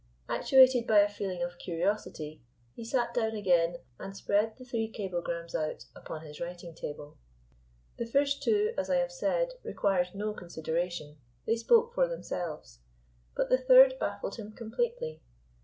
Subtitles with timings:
[0.27, 2.41] Actuated by a feeling of curiosity,
[2.73, 7.19] he sat down again and spread the three cablegrams out upon his writing table.
[7.97, 12.79] The first two, as I have said, required no consideration, they spoke for themselves,
[13.35, 15.21] but the third baffled him completely.